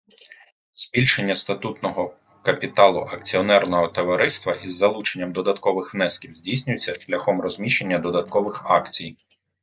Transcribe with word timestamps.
Збільшення 0.75 1.35
статутного 1.35 2.15
капіталу 2.43 2.99
акціонерного 2.99 3.87
товариства 3.87 4.53
із 4.55 4.75
залученням 4.77 5.33
додаткових 5.33 5.93
внесків 5.93 6.35
здійснюється 6.35 6.95
шляхом 6.95 7.41
розміщення 7.41 7.97
додаткових 7.97 8.61
акцій. 8.65 9.15